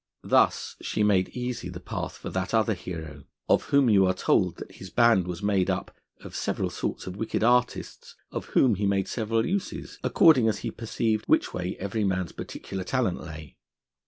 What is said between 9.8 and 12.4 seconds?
according as he perceived which way every man's